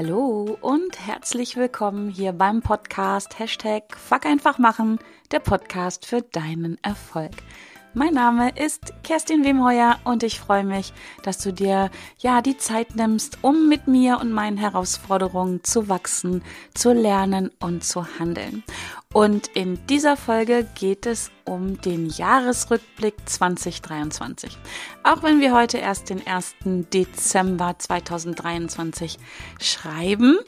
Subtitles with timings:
[0.00, 5.00] Hallo und herzlich willkommen hier beim Podcast Hashtag Fuck einfach machen,
[5.32, 7.32] der Podcast für deinen Erfolg.
[7.94, 10.92] Mein Name ist Kerstin Wemheuer und ich freue mich,
[11.24, 16.44] dass du dir ja die Zeit nimmst, um mit mir und meinen Herausforderungen zu wachsen,
[16.74, 18.62] zu lernen und zu handeln.
[19.14, 24.58] Und in dieser Folge geht es um den Jahresrückblick 2023.
[25.02, 26.56] Auch wenn wir heute erst den 1.
[26.92, 29.16] Dezember 2023
[29.60, 30.38] schreiben,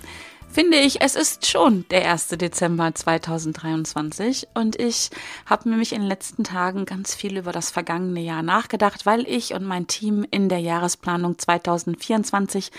[0.46, 2.28] finde ich, es ist schon der 1.
[2.28, 5.08] Dezember 2023 und ich
[5.46, 9.54] habe nämlich in den letzten Tagen ganz viel über das vergangene Jahr nachgedacht, weil ich
[9.54, 12.70] und mein Team in der Jahresplanung 2024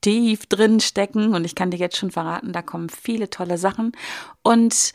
[0.00, 3.92] tief drin stecken und ich kann dir jetzt schon verraten, da kommen viele tolle Sachen
[4.42, 4.92] und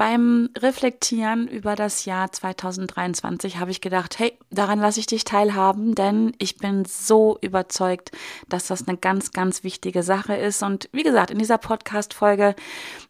[0.00, 5.94] beim Reflektieren über das Jahr 2023 habe ich gedacht, hey, daran lasse ich dich teilhaben,
[5.94, 8.10] denn ich bin so überzeugt,
[8.48, 10.62] dass das eine ganz, ganz wichtige Sache ist.
[10.62, 12.54] Und wie gesagt, in dieser Podcast-Folge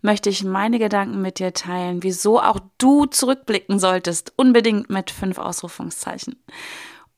[0.02, 5.38] möchte ich meine Gedanken mit dir teilen, wieso auch du zurückblicken solltest, unbedingt mit fünf
[5.38, 6.42] Ausrufungszeichen.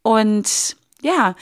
[0.03, 1.35] Und ja,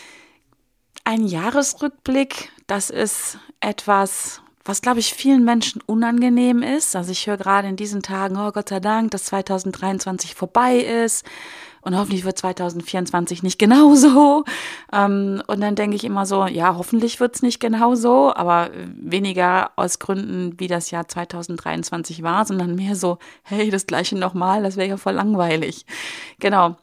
[1.03, 6.94] ein Jahresrückblick, das ist etwas, was, glaube ich, vielen Menschen unangenehm ist.
[6.94, 11.25] Also ich höre gerade in diesen Tagen, oh Gott sei Dank, dass 2023 vorbei ist
[11.83, 14.44] und hoffentlich wird 2024 nicht genauso.
[14.92, 19.70] Ähm, und dann denke ich immer so, ja, hoffentlich wird es nicht genauso, aber weniger
[19.77, 24.77] aus Gründen, wie das Jahr 2023 war, sondern mehr so, hey, das gleiche nochmal, das
[24.77, 25.86] wäre ja voll langweilig.
[26.38, 26.77] Genau.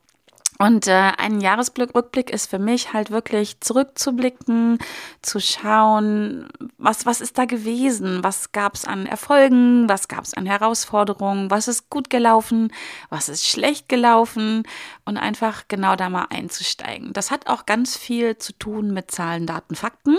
[0.59, 4.79] Und äh, ein Jahresrückblick ist für mich halt wirklich zurückzublicken,
[5.21, 10.33] zu schauen, was, was ist da gewesen, was gab es an Erfolgen, was gab es
[10.33, 12.73] an Herausforderungen, was ist gut gelaufen,
[13.09, 14.63] was ist schlecht gelaufen?
[15.05, 17.13] Und einfach genau da mal einzusteigen.
[17.13, 20.17] Das hat auch ganz viel zu tun mit Zahlen, Daten, Fakten.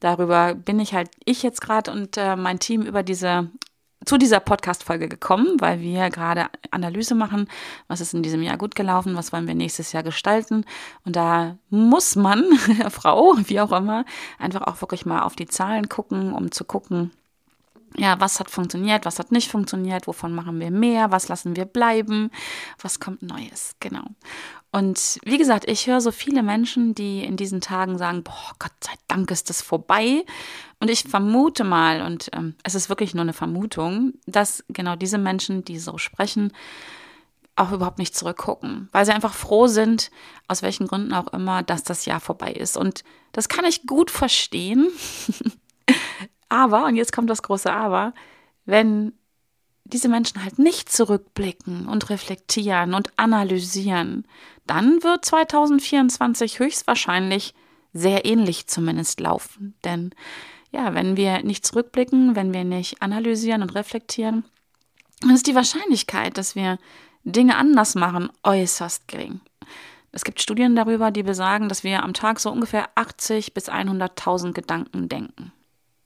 [0.00, 3.50] Darüber bin ich halt ich jetzt gerade und äh, mein Team über diese
[4.04, 7.48] zu dieser Podcast-Folge gekommen, weil wir gerade Analyse machen,
[7.88, 10.64] was ist in diesem Jahr gut gelaufen, was wollen wir nächstes Jahr gestalten.
[11.04, 12.44] Und da muss man,
[12.90, 14.04] Frau, wie auch immer,
[14.38, 17.10] einfach auch wirklich mal auf die Zahlen gucken, um zu gucken,
[17.96, 21.64] ja, was hat funktioniert, was hat nicht funktioniert, wovon machen wir mehr, was lassen wir
[21.64, 22.30] bleiben,
[22.80, 24.04] was kommt Neues, genau.
[24.70, 28.72] Und wie gesagt, ich höre so viele Menschen, die in diesen Tagen sagen, boah, Gott
[28.80, 30.24] sei Dank ist das vorbei.
[30.80, 35.18] Und ich vermute mal, und ähm, es ist wirklich nur eine Vermutung, dass genau diese
[35.18, 36.52] Menschen, die so sprechen,
[37.54, 40.10] auch überhaupt nicht zurückgucken, weil sie einfach froh sind,
[40.48, 42.78] aus welchen Gründen auch immer, dass das Jahr vorbei ist.
[42.78, 44.88] Und das kann ich gut verstehen.
[46.52, 48.12] aber, und jetzt kommt das große Aber,
[48.66, 49.14] wenn
[49.84, 54.26] diese Menschen halt nicht zurückblicken und reflektieren und analysieren,
[54.66, 57.54] dann wird 2024 höchstwahrscheinlich
[57.94, 59.74] sehr ähnlich zumindest laufen.
[59.82, 60.10] Denn
[60.70, 64.44] ja, wenn wir nicht zurückblicken, wenn wir nicht analysieren und reflektieren,
[65.22, 66.78] dann ist die Wahrscheinlichkeit, dass wir
[67.24, 69.40] Dinge anders machen, äußerst gering.
[70.10, 74.52] Es gibt Studien darüber, die besagen, dass wir am Tag so ungefähr 80 bis 100.000
[74.52, 75.52] Gedanken denken.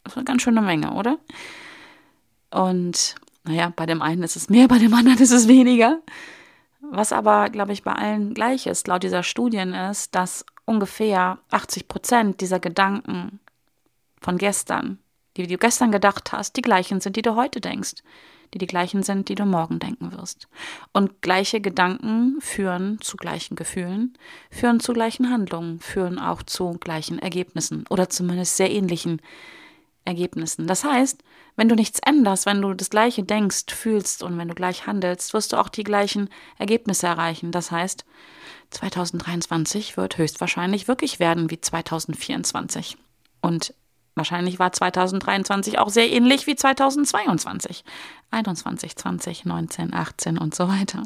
[0.06, 1.18] Das ist eine ganz schöne Menge, oder?
[2.50, 5.98] Und naja, bei dem einen ist es mehr, bei dem anderen ist es weniger.
[6.80, 11.88] Was aber, glaube ich, bei allen gleich ist, laut dieser Studien, ist, dass ungefähr 80
[11.88, 13.40] Prozent dieser Gedanken
[14.20, 15.00] von gestern,
[15.36, 17.96] die du gestern gedacht hast, die gleichen sind, die du heute denkst,
[18.54, 20.46] die die gleichen sind, die du morgen denken wirst.
[20.92, 24.16] Und gleiche Gedanken führen zu gleichen Gefühlen,
[24.52, 29.55] führen zu gleichen Handlungen, führen auch zu gleichen Ergebnissen oder zumindest sehr ähnlichen Ergebnissen.
[30.66, 31.22] Das heißt,
[31.56, 35.34] wenn du nichts änderst, wenn du das Gleiche denkst, fühlst und wenn du gleich handelst,
[35.34, 37.52] wirst du auch die gleichen Ergebnisse erreichen.
[37.52, 38.04] Das heißt,
[38.70, 42.96] 2023 wird höchstwahrscheinlich wirklich werden wie 2024.
[43.40, 43.74] Und
[44.14, 47.84] wahrscheinlich war 2023 auch sehr ähnlich wie 2022.
[48.30, 51.02] 21, 20, 19, 18 und so weiter.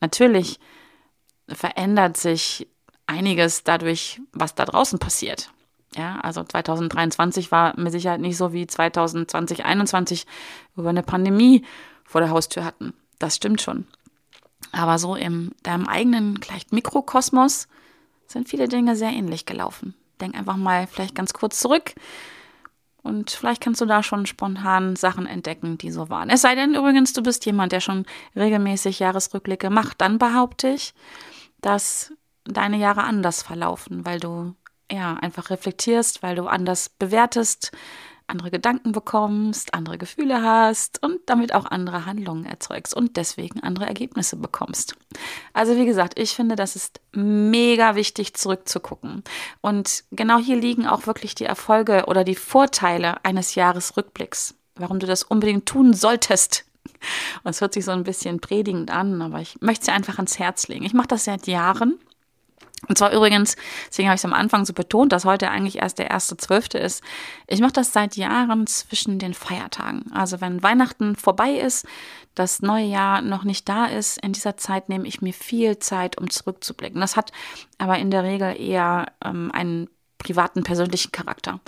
[0.00, 0.60] Natürlich
[1.48, 2.68] verändert sich
[3.06, 5.50] einiges dadurch, was da draußen passiert.
[5.96, 10.26] Ja, also 2023 war mit Sicherheit nicht so wie 2020, 2021,
[10.74, 11.64] wo wir eine Pandemie
[12.04, 12.92] vor der Haustür hatten.
[13.18, 13.86] Das stimmt schon.
[14.72, 17.68] Aber so im deinem eigenen vielleicht Mikrokosmos
[18.26, 19.94] sind viele Dinge sehr ähnlich gelaufen.
[20.20, 21.94] Denk einfach mal vielleicht ganz kurz zurück
[23.02, 26.28] und vielleicht kannst du da schon spontan Sachen entdecken, die so waren.
[26.28, 28.04] Es sei denn übrigens, du bist jemand, der schon
[28.36, 30.92] regelmäßig Jahresrückblicke macht, dann behaupte ich,
[31.60, 32.12] dass
[32.44, 34.54] deine Jahre anders verlaufen, weil du
[34.90, 37.72] ja, einfach reflektierst, weil du anders bewertest,
[38.28, 43.86] andere Gedanken bekommst, andere Gefühle hast und damit auch andere Handlungen erzeugst und deswegen andere
[43.86, 44.94] Ergebnisse bekommst.
[45.54, 49.24] Also wie gesagt, ich finde, das ist mega wichtig, zurückzugucken.
[49.62, 55.06] Und genau hier liegen auch wirklich die Erfolge oder die Vorteile eines Jahresrückblicks, warum du
[55.06, 56.66] das unbedingt tun solltest.
[57.44, 60.16] Und es hört sich so ein bisschen predigend an, aber ich möchte es dir einfach
[60.16, 60.84] ans Herz legen.
[60.84, 61.98] Ich mache das seit Jahren
[62.86, 63.56] und zwar übrigens,
[63.88, 66.78] deswegen habe ich es am Anfang so betont, dass heute eigentlich erst der erste Zwölfte
[66.78, 67.02] ist.
[67.48, 70.12] Ich mache das seit Jahren zwischen den Feiertagen.
[70.12, 71.86] Also wenn Weihnachten vorbei ist,
[72.36, 76.18] das neue Jahr noch nicht da ist, in dieser Zeit nehme ich mir viel Zeit,
[76.18, 77.00] um zurückzublicken.
[77.00, 77.32] Das hat
[77.78, 79.88] aber in der Regel eher ähm, einen
[80.18, 81.60] privaten, persönlichen Charakter.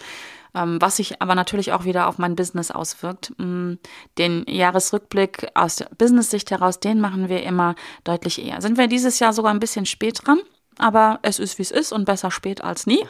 [0.54, 3.32] Ähm, was sich aber natürlich auch wieder auf mein Business auswirkt.
[3.38, 3.74] Mm,
[4.18, 7.74] den Jahresrückblick aus der Business-Sicht heraus, den machen wir immer
[8.04, 8.60] deutlich eher.
[8.60, 10.40] Sind wir dieses Jahr sogar ein bisschen spät dran?
[10.80, 13.04] Aber es ist, wie es ist und besser spät als nie.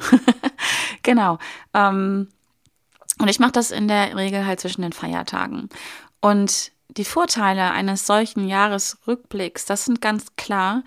[1.02, 1.38] genau.
[1.72, 2.28] Ähm,
[3.18, 5.68] und ich mache das in der Regel halt zwischen den Feiertagen.
[6.20, 10.82] Und die Vorteile eines solchen Jahresrückblicks, das sind ganz klar,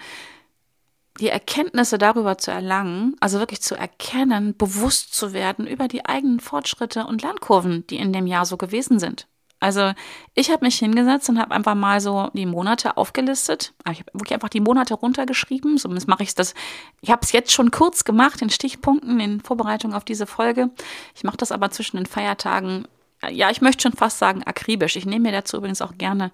[1.19, 6.39] die Erkenntnisse darüber zu erlangen, also wirklich zu erkennen, bewusst zu werden über die eigenen
[6.39, 9.27] Fortschritte und Lernkurven, die in dem Jahr so gewesen sind.
[9.63, 9.93] Also
[10.35, 13.73] ich habe mich hingesetzt und habe einfach mal so die Monate aufgelistet.
[13.89, 15.77] Ich habe wirklich einfach die Monate runtergeschrieben.
[15.77, 16.53] Zumindest mache ich das.
[16.99, 20.69] Ich habe es jetzt schon kurz gemacht in Stichpunkten in Vorbereitung auf diese Folge.
[21.15, 22.89] Ich mache das aber zwischen den Feiertagen.
[23.29, 24.97] Ja, ich möchte schon fast sagen akribisch.
[24.97, 26.31] Ich nehme mir dazu übrigens auch gerne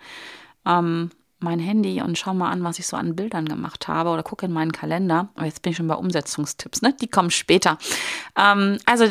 [0.66, 4.24] ähm, mein Handy und schaue mal an, was ich so an Bildern gemacht habe oder
[4.24, 5.30] gucke in meinen Kalender.
[5.36, 6.96] Aber jetzt bin ich schon bei Umsetzungstipps, ne?
[7.00, 7.78] Die kommen später.
[8.36, 9.06] Ähm, also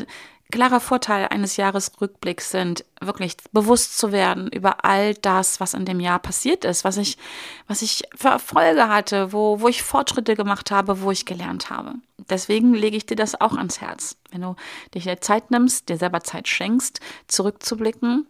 [0.51, 6.01] klarer Vorteil eines Jahresrückblicks sind, wirklich bewusst zu werden über all das, was in dem
[6.01, 7.19] Jahr passiert ist, was ich,
[7.67, 11.95] was ich für Erfolge hatte, wo, wo ich Fortschritte gemacht habe, wo ich gelernt habe.
[12.31, 14.17] Deswegen lege ich dir das auch ans Herz.
[14.31, 14.57] Wenn du
[14.95, 18.27] dich der Zeit nimmst, dir selber Zeit schenkst, zurückzublicken,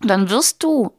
[0.00, 0.92] dann wirst du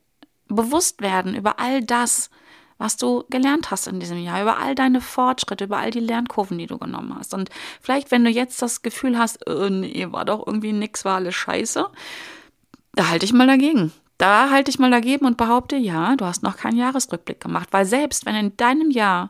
[0.48, 2.30] bewusst werden über all das,
[2.77, 6.57] was du gelernt hast in diesem Jahr, über all deine Fortschritte, über all die Lernkurven,
[6.57, 7.33] die du genommen hast.
[7.33, 7.50] Und
[7.81, 11.36] vielleicht, wenn du jetzt das Gefühl hast, äh, nee, war doch irgendwie nix, war alles
[11.36, 11.88] scheiße,
[12.94, 13.92] da halte ich mal dagegen.
[14.18, 17.86] Da halte ich mal dagegen und behaupte, ja, du hast noch keinen Jahresrückblick gemacht, weil
[17.86, 19.30] selbst wenn in deinem Jahr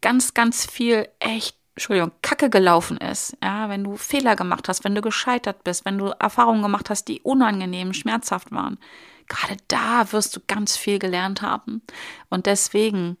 [0.00, 4.94] ganz, ganz viel echt Entschuldigung, Kacke gelaufen ist, ja, wenn du Fehler gemacht hast, wenn
[4.94, 8.78] du gescheitert bist, wenn du Erfahrungen gemacht hast, die unangenehm, schmerzhaft waren,
[9.28, 11.82] gerade da wirst du ganz viel gelernt haben.
[12.28, 13.16] Und deswegen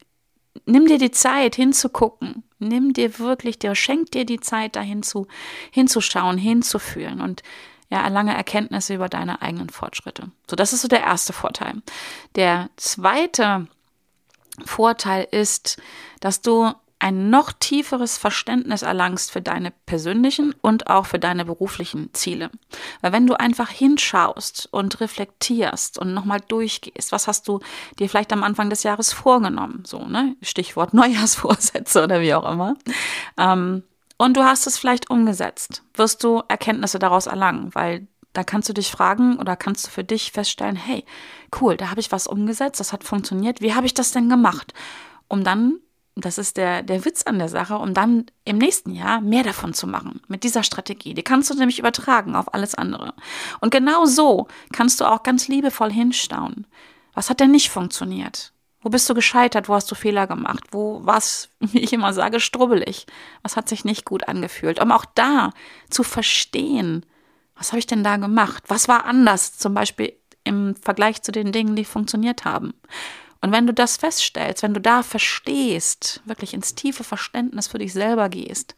[0.64, 2.44] nimm dir die Zeit hinzugucken.
[2.58, 5.26] Nimm dir wirklich, der schenkt dir die Zeit, da hinzu,
[5.70, 7.42] hinzuschauen, hinzufühlen und
[7.88, 10.30] ja, erlange Erkenntnisse über deine eigenen Fortschritte.
[10.50, 11.82] So, das ist so der erste Vorteil.
[12.34, 13.68] Der zweite
[14.64, 15.80] Vorteil ist,
[16.20, 16.72] dass du
[17.06, 22.50] ein noch tieferes Verständnis erlangst für deine persönlichen und auch für deine beruflichen Ziele.
[23.00, 27.60] Weil wenn du einfach hinschaust und reflektierst und nochmal durchgehst, was hast du
[28.00, 30.34] dir vielleicht am Anfang des Jahres vorgenommen, so, ne?
[30.42, 32.74] Stichwort Neujahrsvorsätze oder wie auch immer.
[33.38, 33.84] Ähm,
[34.18, 38.72] und du hast es vielleicht umgesetzt, wirst du Erkenntnisse daraus erlangen, weil da kannst du
[38.72, 41.04] dich fragen oder kannst du für dich feststellen, hey,
[41.60, 44.74] cool, da habe ich was umgesetzt, das hat funktioniert, wie habe ich das denn gemacht?
[45.28, 45.78] Um dann
[46.16, 49.74] das ist der, der Witz an der Sache, um dann im nächsten Jahr mehr davon
[49.74, 50.22] zu machen.
[50.28, 51.12] Mit dieser Strategie.
[51.12, 53.12] Die kannst du nämlich übertragen auf alles andere.
[53.60, 56.66] Und genau so kannst du auch ganz liebevoll hinstauen.
[57.12, 58.52] Was hat denn nicht funktioniert?
[58.80, 59.68] Wo bist du gescheitert?
[59.68, 60.64] Wo hast du Fehler gemacht?
[60.70, 61.22] Wo war
[61.60, 63.06] wie ich immer sage, strubbelig?
[63.42, 64.80] Was hat sich nicht gut angefühlt?
[64.80, 65.50] Um auch da
[65.90, 67.04] zu verstehen,
[67.56, 68.64] was habe ich denn da gemacht?
[68.68, 70.14] Was war anders, zum Beispiel
[70.44, 72.72] im Vergleich zu den Dingen, die funktioniert haben?
[73.40, 77.92] Und wenn du das feststellst, wenn du da verstehst, wirklich ins tiefe Verständnis für dich
[77.92, 78.74] selber gehst,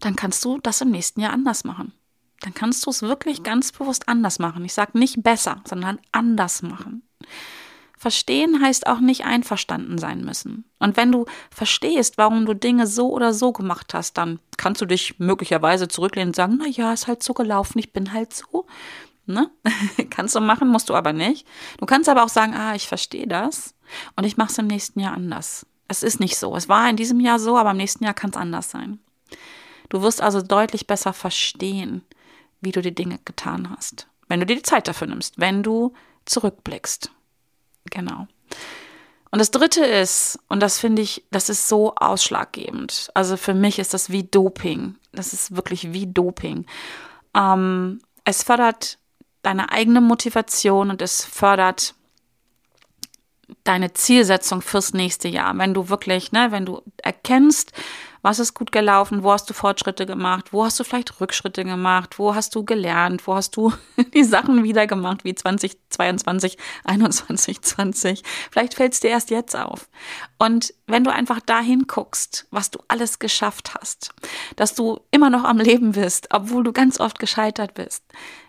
[0.00, 1.92] dann kannst du das im nächsten Jahr anders machen.
[2.40, 4.64] Dann kannst du es wirklich ganz bewusst anders machen.
[4.64, 7.02] Ich sage nicht besser, sondern anders machen.
[7.96, 10.64] Verstehen heißt auch nicht einverstanden sein müssen.
[10.80, 14.86] Und wenn du verstehst, warum du Dinge so oder so gemacht hast, dann kannst du
[14.86, 18.66] dich möglicherweise zurücklehnen und sagen, na ja, ist halt so gelaufen, ich bin halt so.
[19.26, 19.50] Ne?
[20.10, 21.46] kannst du machen, musst du aber nicht.
[21.78, 23.74] Du kannst aber auch sagen, ah, ich verstehe das
[24.16, 25.66] und ich mache es im nächsten Jahr anders.
[25.88, 26.56] Es ist nicht so.
[26.56, 28.98] Es war in diesem Jahr so, aber im nächsten Jahr kann es anders sein.
[29.88, 32.02] Du wirst also deutlich besser verstehen,
[32.60, 35.92] wie du die Dinge getan hast, wenn du dir die Zeit dafür nimmst, wenn du
[36.24, 37.10] zurückblickst.
[37.90, 38.26] Genau.
[39.30, 43.10] Und das Dritte ist, und das finde ich, das ist so ausschlaggebend.
[43.14, 44.96] Also für mich ist das wie Doping.
[45.12, 46.66] Das ist wirklich wie Doping.
[47.34, 48.98] Ähm, es fördert
[49.42, 51.94] deine eigene Motivation und es fördert
[53.64, 55.56] deine Zielsetzung fürs nächste Jahr.
[55.58, 57.72] Wenn du wirklich, ne, wenn du erkennst,
[58.22, 59.24] Was ist gut gelaufen?
[59.24, 60.52] Wo hast du Fortschritte gemacht?
[60.52, 62.18] Wo hast du vielleicht Rückschritte gemacht?
[62.18, 63.26] Wo hast du gelernt?
[63.26, 63.72] Wo hast du
[64.14, 68.22] die Sachen wieder gemacht wie 2022, 21, 20?
[68.50, 69.88] Vielleicht fällt es dir erst jetzt auf.
[70.38, 74.14] Und wenn du einfach dahin guckst, was du alles geschafft hast,
[74.56, 78.04] dass du immer noch am Leben bist, obwohl du ganz oft gescheitert bist,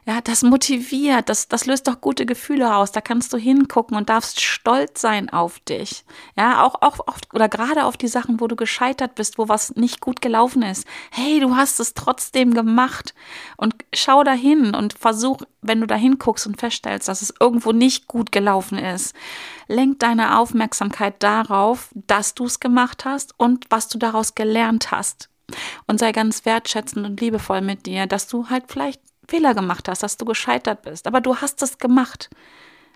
[0.06, 2.92] ja, das motiviert, das, das löst doch gute Gefühle aus.
[2.92, 6.04] Da kannst du hingucken und darfst stolz sein auf dich.
[6.36, 9.63] Ja, auch, auch oft oder gerade auf die Sachen, wo du gescheitert bist, wo was
[9.72, 10.88] nicht gut gelaufen ist.
[11.12, 13.14] Hey, du hast es trotzdem gemacht.
[13.58, 18.08] Und schau dahin und versuch, wenn du dahin guckst und feststellst, dass es irgendwo nicht
[18.08, 19.16] gut gelaufen ist,
[19.68, 25.30] lenk deine Aufmerksamkeit darauf, dass du es gemacht hast und was du daraus gelernt hast.
[25.88, 30.04] Und sei ganz wertschätzend und liebevoll mit dir, dass du halt vielleicht Fehler gemacht hast,
[30.04, 32.30] dass du gescheitert bist, aber du hast es gemacht.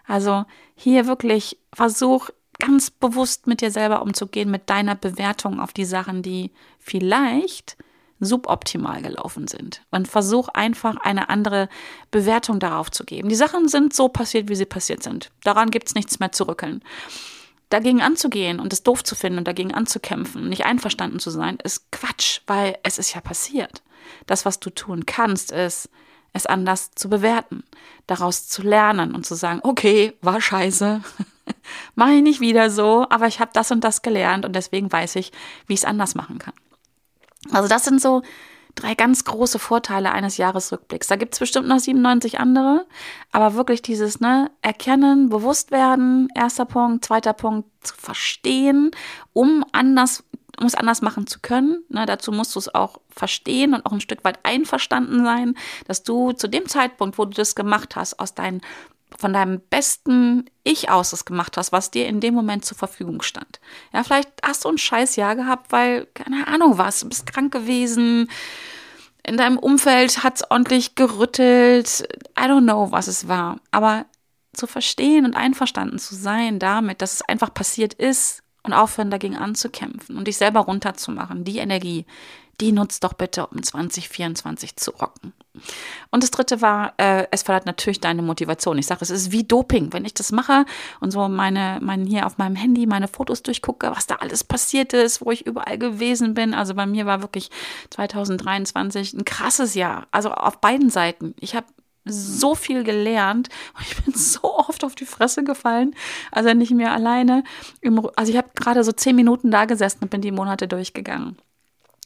[0.05, 0.45] Also
[0.75, 6.21] hier wirklich versuch ganz bewusst mit dir selber umzugehen, mit deiner Bewertung auf die Sachen,
[6.21, 7.77] die vielleicht
[8.19, 9.81] suboptimal gelaufen sind.
[9.91, 11.69] Und versuch einfach eine andere
[12.11, 13.29] Bewertung darauf zu geben.
[13.29, 15.31] Die Sachen sind so passiert, wie sie passiert sind.
[15.43, 16.83] Daran gibt es nichts mehr zu rückeln.
[17.69, 21.91] Dagegen anzugehen und es doof zu finden und dagegen anzukämpfen, nicht einverstanden zu sein, ist
[21.91, 23.83] Quatsch, weil es ist ja passiert.
[24.25, 25.89] Das, was du tun kannst, ist,
[26.31, 27.63] es anders zu bewerten,
[28.05, 31.01] daraus zu lernen und zu sagen, okay, war scheiße,
[31.95, 35.15] mache ich nicht wieder so, aber ich habe das und das gelernt und deswegen weiß
[35.15, 35.31] ich,
[35.67, 36.53] wie ich es anders machen kann.
[37.51, 38.23] Also das sind so
[38.75, 41.07] drei ganz große Vorteile eines Jahresrückblicks.
[41.07, 42.85] Da gibt es bestimmt noch 97 andere,
[43.31, 48.91] aber wirklich dieses ne, Erkennen, bewusst werden, erster Punkt, zweiter Punkt, zu verstehen,
[49.33, 50.23] um anders
[50.59, 51.83] um es anders machen zu können.
[51.89, 55.55] Ne, dazu musst du es auch verstehen und auch ein Stück weit einverstanden sein,
[55.87, 58.61] dass du zu dem Zeitpunkt, wo du das gemacht hast, aus deinen
[59.17, 63.21] von deinem besten Ich aus es gemacht hast, was dir in dem Moment zur Verfügung
[63.21, 63.59] stand.
[63.93, 67.53] Ja, vielleicht hast du ein scheiß Jahr gehabt, weil, keine Ahnung was, du bist krank
[67.53, 68.29] gewesen,
[69.27, 72.07] in deinem Umfeld hat es ordentlich gerüttelt,
[72.39, 73.59] I don't know, was es war.
[73.71, 74.05] Aber
[74.53, 79.35] zu verstehen und einverstanden zu sein damit, dass es einfach passiert ist und aufhören dagegen
[79.35, 81.43] anzukämpfen und dich selber runterzumachen.
[81.43, 82.05] Die Energie,
[82.61, 85.33] die nutzt doch bitte, um 2024 zu rocken.
[86.11, 88.77] Und das dritte war, äh, es fördert natürlich deine Motivation.
[88.77, 89.93] Ich sage, es ist wie Doping.
[89.93, 90.65] Wenn ich das mache
[90.99, 94.93] und so meine, meine hier auf meinem Handy meine Fotos durchgucke, was da alles passiert
[94.93, 96.53] ist, wo ich überall gewesen bin.
[96.53, 97.49] Also bei mir war wirklich
[97.91, 100.07] 2023 ein krasses Jahr.
[100.11, 101.35] Also auf beiden Seiten.
[101.39, 101.67] Ich habe
[102.09, 105.95] so viel gelernt und ich bin so oft auf die Fresse gefallen.
[106.31, 107.43] Also nicht mehr alleine.
[107.81, 111.37] Im, also ich habe gerade so zehn Minuten da gesessen und bin die Monate durchgegangen.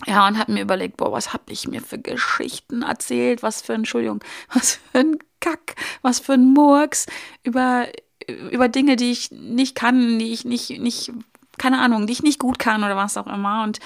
[0.08, 3.44] Ja, und habe mir überlegt, boah, was habe ich mir für Geschichten erzählt?
[3.44, 4.20] Was für, Entschuldigung,
[4.54, 7.06] was für ein Kack, was für ein Murks
[7.44, 7.88] über,
[8.28, 11.12] über Dinge, die ich nicht kann, die ich nicht, nicht,
[11.58, 13.64] keine Ahnung, die ich nicht gut kann oder was auch immer.
[13.64, 13.80] Und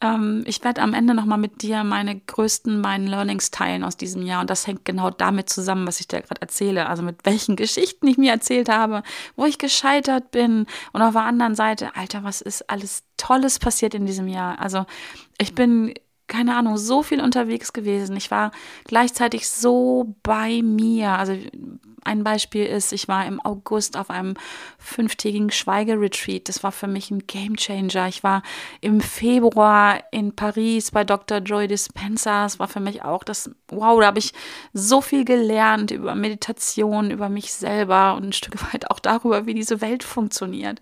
[0.00, 4.22] ähm, ich werde am Ende nochmal mit dir meine größten, meinen Learnings teilen aus diesem
[4.22, 4.40] Jahr.
[4.40, 6.88] Und das hängt genau damit zusammen, was ich dir gerade erzähle.
[6.88, 9.02] Also mit welchen Geschichten ich mir erzählt habe,
[9.36, 10.66] wo ich gescheitert bin.
[10.92, 14.58] Und auf der anderen Seite, Alter, was ist alles Tolles passiert in diesem Jahr.
[14.58, 14.86] Also
[15.38, 15.94] ich bin
[16.30, 18.16] keine Ahnung, so viel unterwegs gewesen.
[18.16, 18.52] Ich war
[18.84, 21.10] gleichzeitig so bei mir.
[21.10, 21.36] Also
[22.04, 24.34] ein Beispiel ist, ich war im August auf einem
[24.78, 26.48] fünftägigen Schweigeretreat.
[26.48, 28.08] Das war für mich ein Gamechanger.
[28.08, 28.42] Ich war
[28.80, 31.38] im Februar in Paris bei Dr.
[31.38, 32.44] Joy Dispenza.
[32.44, 34.32] Das war für mich auch das, wow, da habe ich
[34.72, 39.54] so viel gelernt über Meditation, über mich selber und ein Stück weit auch darüber, wie
[39.54, 40.80] diese Welt funktioniert.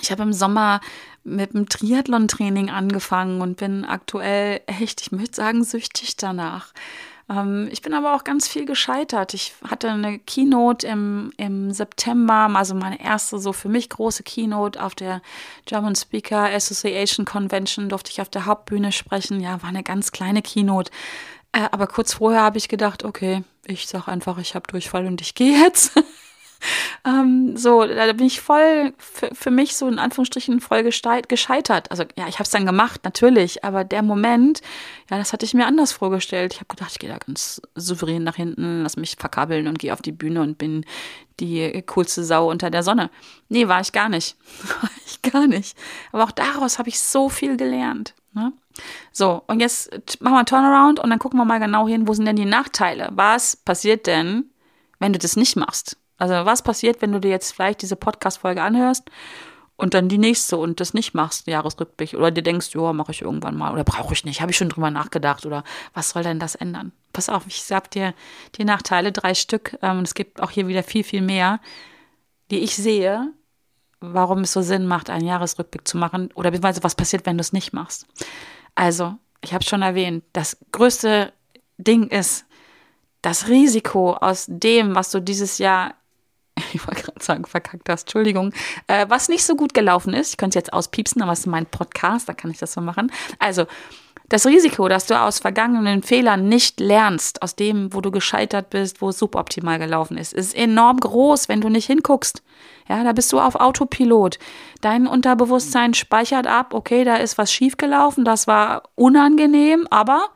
[0.00, 0.80] Ich habe im Sommer
[1.24, 6.72] mit dem Triathlon-Training angefangen und bin aktuell echt, ich möchte sagen, süchtig danach.
[7.30, 9.34] Ähm, ich bin aber auch ganz viel gescheitert.
[9.34, 14.82] Ich hatte eine Keynote im, im September, also meine erste so für mich große Keynote
[14.82, 15.20] auf der
[15.66, 19.40] German Speaker Association Convention, durfte ich auf der Hauptbühne sprechen.
[19.40, 20.90] Ja, war eine ganz kleine Keynote.
[21.52, 25.20] Äh, aber kurz vorher habe ich gedacht, okay, ich sage einfach, ich habe Durchfall und
[25.20, 25.92] ich gehe jetzt.
[27.04, 31.90] ähm, so, da bin ich voll für, für mich so in Anführungsstrichen voll gescheitert.
[31.90, 34.60] Also ja, ich habe es dann gemacht, natürlich, aber der Moment,
[35.10, 36.54] ja, das hatte ich mir anders vorgestellt.
[36.54, 39.92] Ich habe gedacht, ich gehe da ganz souverän nach hinten, lass mich verkabeln und gehe
[39.92, 40.84] auf die Bühne und bin
[41.40, 43.10] die coolste Sau unter der Sonne.
[43.48, 44.36] Nee, war ich gar nicht.
[44.80, 45.76] war ich gar nicht.
[46.12, 48.14] Aber auch daraus habe ich so viel gelernt.
[48.32, 48.52] Ne?
[49.12, 52.14] So, und jetzt machen wir einen Turnaround und dann gucken wir mal genau hin, wo
[52.14, 53.08] sind denn die Nachteile?
[53.12, 54.50] Was passiert denn,
[54.98, 55.96] wenn du das nicht machst?
[56.18, 59.10] Also was passiert, wenn du dir jetzt vielleicht diese Podcast-Folge anhörst
[59.76, 63.22] und dann die nächste und das nicht machst, Jahresrückblick, oder dir denkst, ja, mache ich
[63.22, 66.40] irgendwann mal oder brauche ich nicht, habe ich schon drüber nachgedacht oder was soll denn
[66.40, 66.92] das ändern?
[67.12, 68.14] Pass auf, ich sag dir
[68.56, 71.60] die Nachteile, drei Stück, ähm, es gibt auch hier wieder viel, viel mehr,
[72.50, 73.32] die ich sehe
[74.00, 77.40] warum es so Sinn macht, einen Jahresrückblick zu machen oder beziehungsweise was passiert, wenn du
[77.40, 78.06] es nicht machst.
[78.74, 81.32] Also, ich habe schon erwähnt, das größte
[81.78, 82.44] Ding ist
[83.22, 85.94] das Risiko aus dem, was du dieses Jahr,
[86.72, 88.52] ich wollte gerade sagen, verkackt hast, Entschuldigung,
[88.86, 90.30] äh, was nicht so gut gelaufen ist.
[90.30, 92.80] Ich könnte es jetzt auspiepsen, aber es ist mein Podcast, da kann ich das so
[92.80, 93.12] machen.
[93.38, 93.66] Also,
[94.28, 99.00] das Risiko, dass du aus vergangenen Fehlern nicht lernst, aus dem, wo du gescheitert bist,
[99.00, 102.42] wo es suboptimal gelaufen ist, ist enorm groß, wenn du nicht hinguckst.
[102.88, 104.38] Ja, da bist du auf Autopilot.
[104.82, 110.28] Dein Unterbewusstsein speichert ab, okay, da ist was schiefgelaufen, das war unangenehm, aber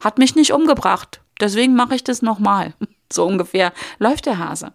[0.00, 1.22] hat mich nicht umgebracht.
[1.40, 2.74] Deswegen mache ich das nochmal.
[3.10, 4.74] So ungefähr läuft der Hase.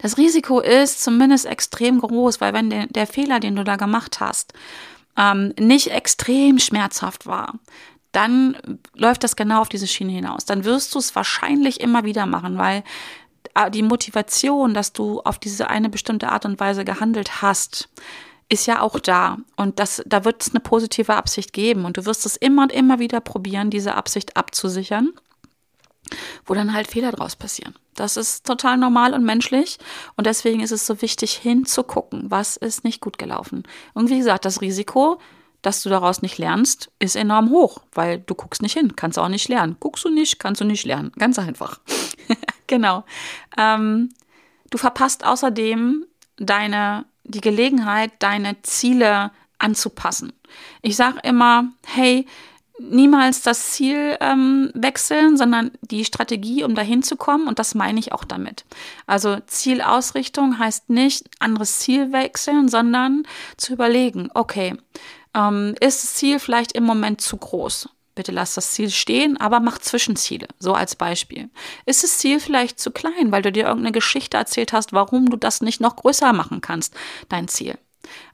[0.00, 4.20] Das Risiko ist zumindest extrem groß, weil wenn der, der Fehler, den du da gemacht
[4.20, 4.52] hast,
[5.16, 7.58] ähm, nicht extrem schmerzhaft war,
[8.12, 10.44] dann läuft das genau auf diese Schiene hinaus.
[10.44, 12.84] Dann wirst du es wahrscheinlich immer wieder machen, weil
[13.54, 17.88] äh, die Motivation, dass du auf diese eine bestimmte Art und Weise gehandelt hast,
[18.48, 19.38] ist ja auch da.
[19.56, 21.86] Und das, da wird es eine positive Absicht geben.
[21.86, 25.10] Und du wirst es immer und immer wieder probieren, diese Absicht abzusichern,
[26.46, 27.74] wo dann halt Fehler draus passieren.
[27.94, 29.78] Das ist total normal und menschlich.
[30.16, 33.64] Und deswegen ist es so wichtig, hinzugucken, was ist nicht gut gelaufen.
[33.94, 35.20] Und wie gesagt, das Risiko,
[35.60, 39.28] dass du daraus nicht lernst, ist enorm hoch, weil du guckst nicht hin, kannst auch
[39.28, 39.76] nicht lernen.
[39.78, 41.12] Guckst du nicht, kannst du nicht lernen.
[41.18, 41.80] Ganz einfach.
[42.66, 43.04] genau.
[43.56, 44.08] Ähm,
[44.70, 50.32] du verpasst außerdem deine, die Gelegenheit, deine Ziele anzupassen.
[50.82, 52.26] Ich sage immer, hey,
[52.90, 57.48] niemals das Ziel ähm, wechseln, sondern die Strategie, um dahin zu kommen.
[57.48, 58.64] Und das meine ich auch damit.
[59.06, 63.24] Also Zielausrichtung heißt nicht anderes Ziel wechseln, sondern
[63.56, 64.76] zu überlegen, okay,
[65.34, 67.88] ähm, ist das Ziel vielleicht im Moment zu groß?
[68.14, 71.48] Bitte lass das Ziel stehen, aber mach Zwischenziele, so als Beispiel.
[71.86, 75.38] Ist das Ziel vielleicht zu klein, weil du dir irgendeine Geschichte erzählt hast, warum du
[75.38, 76.94] das nicht noch größer machen kannst,
[77.30, 77.78] dein Ziel?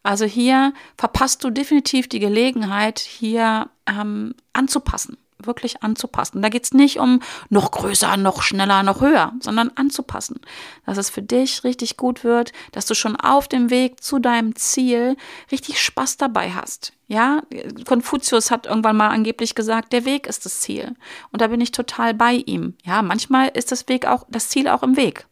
[0.02, 6.42] Also hier verpasst du definitiv die Gelegenheit, hier ähm, anzupassen, wirklich anzupassen.
[6.42, 10.40] Da geht es nicht um noch größer, noch schneller, noch höher, sondern anzupassen.
[10.86, 14.56] Dass es für dich richtig gut wird, dass du schon auf dem Weg zu deinem
[14.56, 15.16] Ziel
[15.50, 16.92] richtig Spaß dabei hast.
[17.06, 17.42] Ja,
[17.86, 20.94] Konfuzius hat irgendwann mal angeblich gesagt, der Weg ist das Ziel.
[21.32, 22.74] Und da bin ich total bei ihm.
[22.84, 25.26] Ja, manchmal ist das Weg auch, das Ziel auch im Weg.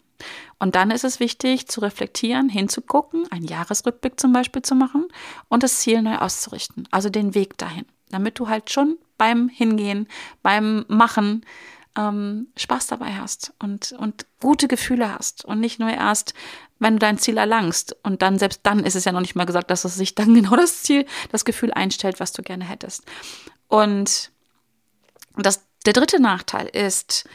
[0.59, 5.07] Und dann ist es wichtig zu reflektieren, hinzugucken, einen Jahresrückblick zum Beispiel zu machen
[5.49, 10.09] und das Ziel neu auszurichten, also den Weg dahin, damit du halt schon beim Hingehen,
[10.43, 11.45] beim Machen
[11.97, 16.35] ähm, Spaß dabei hast und, und gute Gefühle hast und nicht nur erst,
[16.79, 19.47] wenn du dein Ziel erlangst und dann, selbst dann ist es ja noch nicht mal
[19.47, 23.05] gesagt, dass es sich dann genau das Ziel, das Gefühl einstellt, was du gerne hättest.
[23.69, 24.31] Und
[25.37, 27.29] das, der dritte Nachteil ist,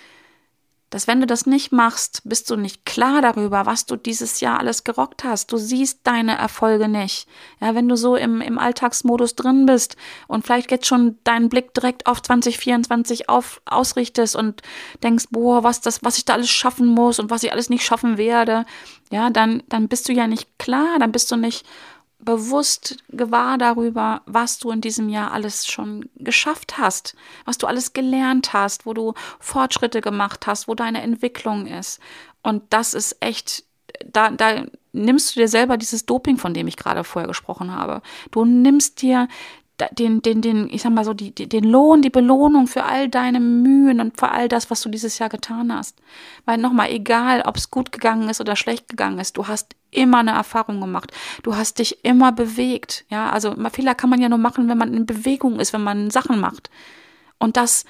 [0.91, 4.59] dass wenn du das nicht machst, bist du nicht klar darüber, was du dieses Jahr
[4.59, 5.51] alles gerockt hast.
[5.51, 7.27] Du siehst deine Erfolge nicht.
[7.61, 9.95] Ja, wenn du so im, im Alltagsmodus drin bist
[10.27, 14.61] und vielleicht jetzt schon deinen Blick direkt auf 2024 auf, ausrichtest und
[15.01, 17.85] denkst, boah, was das, was ich da alles schaffen muss und was ich alles nicht
[17.85, 18.65] schaffen werde,
[19.11, 21.65] ja, dann, dann bist du ja nicht klar, dann bist du nicht
[22.23, 27.93] bewusst gewahr darüber, was du in diesem Jahr alles schon geschafft hast, was du alles
[27.93, 31.99] gelernt hast, wo du Fortschritte gemacht hast, wo deine Entwicklung ist.
[32.43, 33.63] Und das ist echt,
[34.05, 38.01] da, da nimmst du dir selber dieses Doping, von dem ich gerade vorher gesprochen habe.
[38.31, 39.27] Du nimmst dir
[39.89, 43.39] den, den, den, ich sag mal so, die, den Lohn, die Belohnung für all deine
[43.39, 45.97] Mühen und für all das, was du dieses Jahr getan hast.
[46.45, 50.19] Weil nochmal, egal, ob es gut gegangen ist oder schlecht gegangen ist, du hast immer
[50.19, 51.11] eine Erfahrung gemacht.
[51.43, 53.05] Du hast dich immer bewegt.
[53.09, 56.09] Ja, also Fehler kann man ja nur machen, wenn man in Bewegung ist, wenn man
[56.09, 56.69] Sachen macht.
[57.39, 57.85] Und das,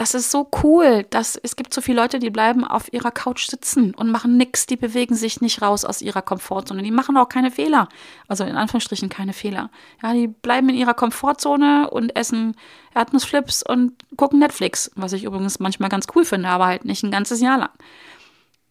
[0.00, 3.50] das ist so cool, dass es gibt so viele Leute, die bleiben auf ihrer Couch
[3.50, 6.82] sitzen und machen nichts, die bewegen sich nicht raus aus ihrer Komfortzone.
[6.82, 7.86] Die machen auch keine Fehler.
[8.26, 9.68] Also in Anführungsstrichen keine Fehler.
[10.02, 12.56] Ja, die bleiben in ihrer Komfortzone und essen
[12.94, 17.10] Erdnussflips und gucken Netflix, was ich übrigens manchmal ganz cool finde, aber halt nicht ein
[17.10, 17.72] ganzes Jahr lang.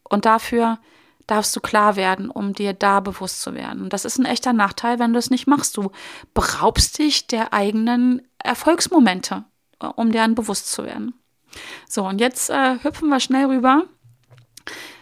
[0.06, 0.80] Und dafür
[1.28, 3.84] darfst du klar werden, um dir da bewusst zu werden.
[3.84, 5.78] Und das ist ein echter Nachteil, wenn du es nicht machst.
[5.78, 5.92] Du
[6.34, 9.44] beraubst dich der eigenen Erfolgsmomente,
[9.96, 11.14] um deren bewusst zu werden.
[11.88, 13.84] So, und jetzt äh, hüpfen wir schnell rüber.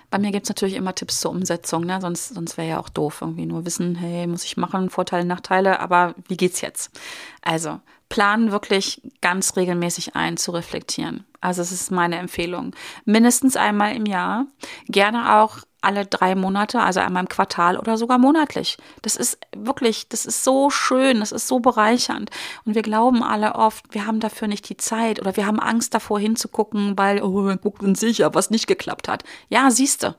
[0.10, 1.99] Bei mir gibt es natürlich immer Tipps zur Umsetzung, ne?
[1.99, 5.81] sonst, sonst wäre ja auch doof, irgendwie nur wissen, hey, muss ich machen, Vorteile, Nachteile,
[5.81, 6.97] aber wie geht's jetzt?
[7.41, 11.25] Also, plan wirklich ganz regelmäßig ein, zu reflektieren.
[11.41, 12.73] Also, es ist meine Empfehlung.
[13.03, 14.45] Mindestens einmal im Jahr,
[14.88, 18.78] gerne auch alle drei Monate, also einmal im Quartal oder sogar monatlich.
[19.02, 22.30] Das ist wirklich, das ist so schön, das ist so bereichernd.
[22.65, 25.93] Und wir glauben alle oft, wir haben dafür nicht die Zeit oder wir haben Angst
[25.93, 29.23] davor hinzugucken, weil, oh, wir gucken sicher, was nicht geklappt hat.
[29.47, 30.15] Ja, siehste.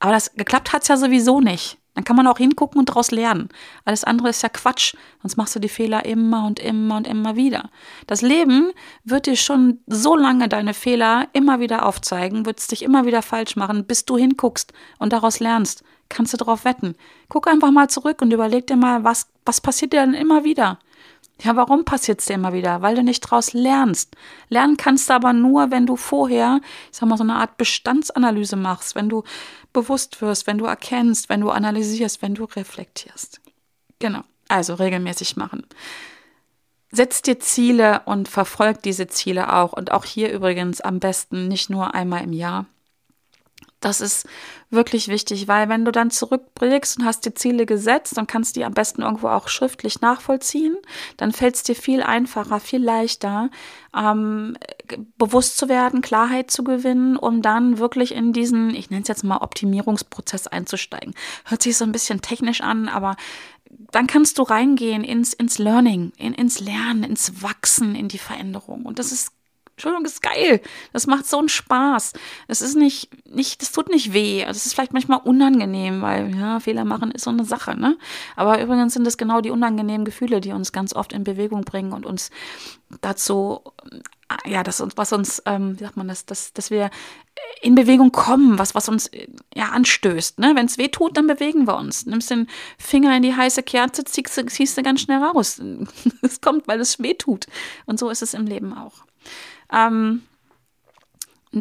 [0.00, 1.78] Aber das geklappt hat's ja sowieso nicht.
[1.94, 3.48] Dann kann man auch hingucken und daraus lernen.
[3.84, 7.36] Alles andere ist ja Quatsch, sonst machst du die Fehler immer und immer und immer
[7.36, 7.70] wieder.
[8.06, 8.72] Das Leben
[9.04, 13.22] wird dir schon so lange deine Fehler immer wieder aufzeigen, wird es dich immer wieder
[13.22, 15.84] falsch machen, bis du hinguckst und daraus lernst.
[16.08, 16.96] Kannst du darauf wetten.
[17.28, 20.78] Guck einfach mal zurück und überleg dir mal, was, was passiert dir dann immer wieder?
[21.42, 22.80] Ja, warum passiert es dir immer wieder?
[22.80, 24.16] Weil du nicht daraus lernst.
[24.48, 28.56] Lernen kannst du aber nur, wenn du vorher, ich sag mal, so eine Art Bestandsanalyse
[28.56, 29.24] machst, wenn du
[29.72, 33.40] bewusst wirst, wenn du erkennst, wenn du analysierst, wenn du reflektierst.
[33.98, 34.20] Genau.
[34.48, 35.66] Also regelmäßig machen.
[36.92, 39.72] Setz dir Ziele und verfolg diese Ziele auch.
[39.72, 42.66] Und auch hier übrigens am besten nicht nur einmal im Jahr,
[43.84, 44.26] das ist
[44.70, 48.64] wirklich wichtig, weil wenn du dann zurückblickst und hast dir Ziele gesetzt und kannst die
[48.64, 50.76] am besten irgendwo auch schriftlich nachvollziehen,
[51.16, 53.50] dann fällt es dir viel einfacher, viel leichter,
[53.96, 54.56] ähm,
[55.18, 59.24] bewusst zu werden, Klarheit zu gewinnen, um dann wirklich in diesen, ich nenne es jetzt
[59.24, 61.14] mal Optimierungsprozess einzusteigen.
[61.44, 63.16] Hört sich so ein bisschen technisch an, aber
[63.92, 68.86] dann kannst du reingehen ins, ins Learning, in, ins Lernen, ins Wachsen, in die Veränderung.
[68.86, 69.33] Und das ist
[69.74, 70.60] Entschuldigung, ist geil.
[70.92, 72.12] Das macht so einen Spaß.
[72.46, 74.44] Es ist nicht, nicht, das tut nicht weh.
[74.44, 77.96] Also es ist vielleicht manchmal unangenehm, weil, ja, Fehler machen ist so eine Sache, ne?
[78.36, 81.92] Aber übrigens sind es genau die unangenehmen Gefühle, die uns ganz oft in Bewegung bringen
[81.92, 82.30] und uns
[83.00, 83.62] dazu,
[84.46, 86.90] ja, das uns, was uns, ähm, wie sagt man das, dass, dass wir
[87.62, 89.10] in Bewegung kommen, was, was uns
[89.54, 90.38] ja anstößt.
[90.38, 90.52] Ne?
[90.54, 92.06] Wenn es weh tut, dann bewegen wir uns.
[92.06, 95.60] Nimmst den Finger in die heiße Kerze, ziehst, ziehst du ganz schnell raus.
[96.22, 97.46] Es kommt, weil es weh tut.
[97.86, 99.04] Und so ist es im Leben auch.
[99.74, 100.22] Ähm,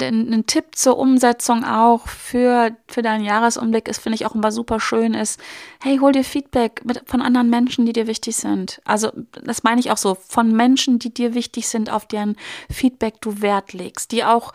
[0.02, 4.80] ein Tipp zur Umsetzung auch für, für deinen Jahresumblick ist, finde ich auch immer super
[4.80, 5.40] schön, ist,
[5.82, 8.82] hey, hol dir Feedback mit, von anderen Menschen, die dir wichtig sind.
[8.86, 9.12] Also,
[9.44, 12.36] das meine ich auch so, von Menschen, die dir wichtig sind, auf deren
[12.72, 14.54] Feedback du Wert legst, die auch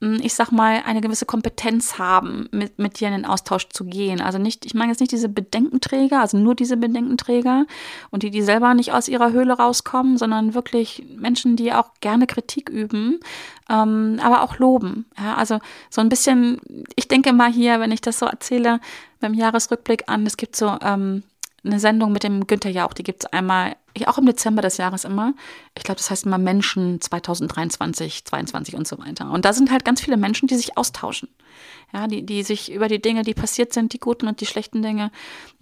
[0.00, 4.22] ich sag mal, eine gewisse Kompetenz haben, mit, mit dir in den Austausch zu gehen.
[4.22, 7.66] Also nicht, ich meine jetzt nicht diese Bedenkenträger, also nur diese Bedenkenträger
[8.10, 12.26] und die, die selber nicht aus ihrer Höhle rauskommen, sondern wirklich Menschen, die auch gerne
[12.26, 13.20] Kritik üben,
[13.68, 15.04] ähm, aber auch loben.
[15.18, 15.58] Ja, also
[15.90, 16.60] so ein bisschen,
[16.96, 18.80] ich denke mal hier, wenn ich das so erzähle,
[19.20, 21.24] beim Jahresrückblick an, es gibt so ähm,
[21.62, 23.76] eine Sendung mit dem Günther Jauch, die gibt es einmal,
[24.06, 25.34] auch im Dezember des Jahres immer.
[25.76, 29.30] Ich glaube, das heißt immer Menschen 2023, 22 und so weiter.
[29.30, 31.28] Und da sind halt ganz viele Menschen, die sich austauschen.
[31.92, 34.80] Ja, die, die sich über die Dinge, die passiert sind, die guten und die schlechten
[34.82, 35.10] Dinge,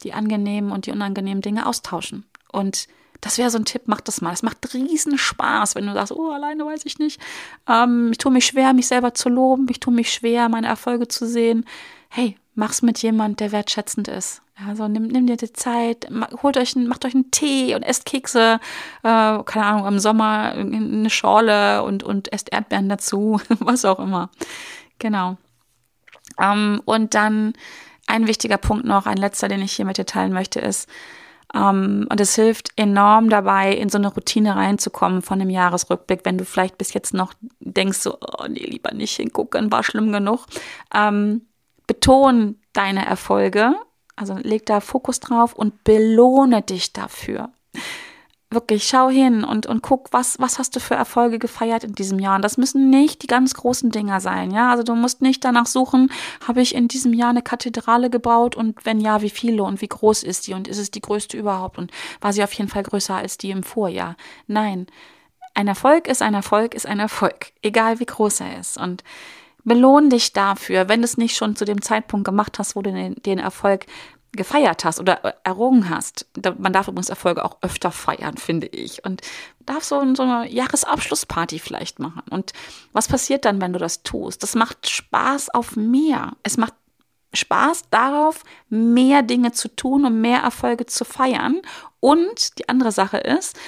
[0.03, 2.27] die angenehmen und die unangenehmen Dinge austauschen.
[2.53, 2.87] Und
[3.21, 4.33] das wäre so ein Tipp, mach das mal.
[4.33, 7.21] Es macht riesen Spaß, wenn du sagst, oh, alleine weiß ich nicht.
[7.69, 9.67] Ähm, ich tue mich schwer, mich selber zu loben.
[9.71, 11.65] Ich tue mich schwer, meine Erfolge zu sehen.
[12.09, 14.43] Hey, mach's mit jemand, der wertschätzend ist.
[14.67, 16.09] Also nimm, nimm dir die Zeit,
[16.43, 18.59] holt euch, macht euch einen Tee und esst Kekse,
[19.03, 24.31] äh, keine Ahnung, im Sommer eine Schorle und, und esst Erdbeeren dazu, was auch immer.
[24.99, 25.37] Genau.
[26.41, 27.53] Ähm, und dann
[28.07, 30.89] ein wichtiger Punkt noch, ein letzter, den ich hier mit dir teilen möchte, ist,
[31.55, 36.37] ähm, und es hilft enorm dabei, in so eine Routine reinzukommen von einem Jahresrückblick, wenn
[36.37, 40.47] du vielleicht bis jetzt noch denkst, so, oh nee, lieber nicht hingucken, war schlimm genug.
[40.95, 41.47] Ähm,
[41.87, 43.75] beton deine Erfolge
[44.19, 47.51] also leg da Fokus drauf und belohne dich dafür.
[48.51, 52.19] Wirklich, schau hin und, und guck, was, was hast du für Erfolge gefeiert in diesem
[52.19, 52.37] Jahr.
[52.37, 54.71] Und das müssen nicht die ganz großen Dinger sein, ja.
[54.71, 56.11] Also du musst nicht danach suchen,
[56.47, 59.89] habe ich in diesem Jahr eine Kathedrale gebaut und wenn ja, wie viele und wie
[59.89, 61.91] groß ist die und ist es die größte überhaupt und
[62.23, 64.17] war sie auf jeden Fall größer als die im Vorjahr.
[64.47, 64.87] Nein.
[65.55, 68.79] Ein Erfolg ist ein Erfolg ist ein Erfolg, egal wie groß er ist.
[68.79, 69.03] Und
[69.69, 72.93] Belohn dich dafür, wenn du es nicht schon zu dem Zeitpunkt gemacht hast, wo du
[72.93, 73.87] den, den Erfolg
[74.33, 76.27] gefeiert hast oder errungen hast.
[76.59, 79.05] Man darf übrigens Erfolge auch öfter feiern, finde ich.
[79.05, 79.23] Und
[79.61, 82.23] darf so, so eine Jahresabschlussparty vielleicht machen.
[82.31, 82.53] Und
[82.93, 84.43] was passiert dann, wenn du das tust?
[84.43, 86.33] Das macht Spaß auf mehr.
[86.43, 86.75] Es macht
[87.33, 91.61] Spaß darauf, mehr Dinge zu tun und mehr Erfolge zu feiern.
[92.01, 93.59] Und die andere Sache ist,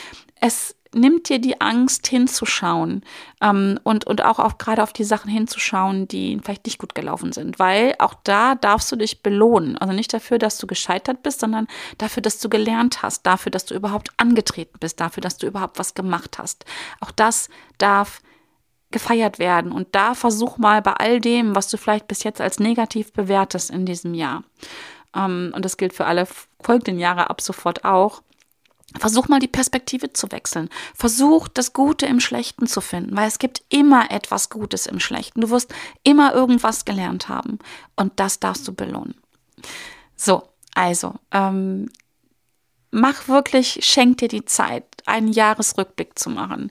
[0.40, 3.04] es nimmt dir die Angst hinzuschauen
[3.40, 7.32] ähm, und, und auch, auch gerade auf die Sachen hinzuschauen, die vielleicht nicht gut gelaufen
[7.32, 7.58] sind.
[7.58, 9.78] Weil auch da darfst du dich belohnen.
[9.78, 13.64] Also nicht dafür, dass du gescheitert bist, sondern dafür, dass du gelernt hast, dafür, dass
[13.64, 16.64] du überhaupt angetreten bist, dafür, dass du überhaupt was gemacht hast.
[17.00, 17.48] Auch das
[17.78, 18.20] darf
[18.90, 19.70] gefeiert werden.
[19.70, 23.70] Und da versuch mal bei all dem, was du vielleicht bis jetzt als negativ bewertest
[23.70, 24.42] in diesem Jahr.
[25.14, 26.26] Ähm, und das gilt für alle
[26.60, 28.22] folgenden Jahre ab sofort auch
[28.98, 30.68] Versuch mal die Perspektive zu wechseln.
[30.94, 35.40] Versuch das Gute im Schlechten zu finden, weil es gibt immer etwas Gutes im Schlechten.
[35.40, 35.72] Du wirst
[36.02, 37.58] immer irgendwas gelernt haben
[37.96, 39.14] und das darfst du belohnen.
[40.16, 40.42] So,
[40.74, 41.90] also, ähm,
[42.90, 46.70] mach wirklich, schenk dir die Zeit, einen Jahresrückblick zu machen.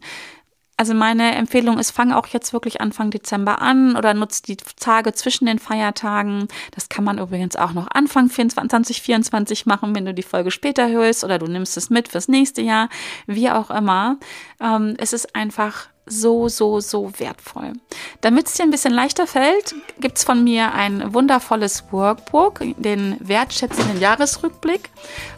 [0.79, 5.11] Also meine Empfehlung ist, fang auch jetzt wirklich Anfang Dezember an oder nutzt die Tage
[5.11, 6.47] zwischen den Feiertagen.
[6.71, 11.25] Das kann man übrigens auch noch Anfang 2024 machen, wenn du die Folge später hörst
[11.25, 12.87] oder du nimmst es mit fürs nächste Jahr,
[13.27, 14.19] wie auch immer.
[14.61, 17.73] Ähm, es ist einfach so, so, so wertvoll.
[18.21, 23.15] Damit es dir ein bisschen leichter fällt, gibt es von mir ein wundervolles Workbook, den
[23.19, 24.89] wertschätzenden Jahresrückblick.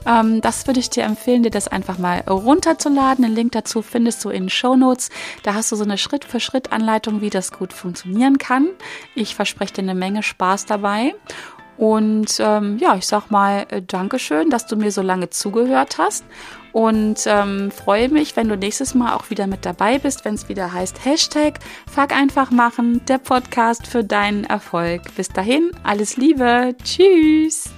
[0.05, 3.23] Ähm, das würde ich dir empfehlen, dir das einfach mal runterzuladen.
[3.23, 5.09] Den Link dazu findest du in Show Notes.
[5.43, 8.69] Da hast du so eine Schritt-für-Schritt-Anleitung, wie das gut funktionieren kann.
[9.13, 11.13] Ich verspreche dir eine Menge Spaß dabei.
[11.77, 16.23] Und ähm, ja, ich sag mal äh, Dankeschön, dass du mir so lange zugehört hast
[16.71, 20.49] und ähm, freue mich, wenn du nächstes Mal auch wieder mit dabei bist, wenn es
[20.49, 21.59] wieder heißt Hashtag
[21.93, 25.01] Fuck einfach machen, der Podcast für deinen Erfolg.
[25.15, 27.69] Bis dahin, alles Liebe, tschüss!